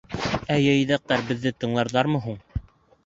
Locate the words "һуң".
2.25-2.41